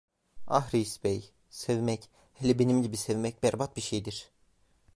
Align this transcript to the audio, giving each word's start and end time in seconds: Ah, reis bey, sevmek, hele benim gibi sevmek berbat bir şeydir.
Ah, 0.57 0.65
reis 0.71 0.93
bey, 1.03 1.19
sevmek, 1.59 2.03
hele 2.37 2.53
benim 2.59 2.79
gibi 2.85 2.97
sevmek 3.05 3.35
berbat 3.43 3.75
bir 3.77 3.81
şeydir. 3.89 4.17